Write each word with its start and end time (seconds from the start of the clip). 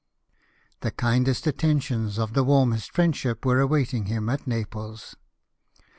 The 0.79 0.89
kindest 0.89 1.45
attentions 1.45 2.17
of 2.17 2.33
the 2.33 2.43
warmest 2.43 2.89
friendship 2.91 3.45
were 3.45 3.59
awaiting 3.59 4.05
him 4.05 4.29
at 4.29 4.47
Naples. 4.47 5.15